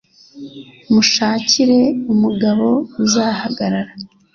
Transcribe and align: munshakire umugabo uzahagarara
munshakire 0.91 1.79
umugabo 2.13 2.67
uzahagarara 3.03 3.91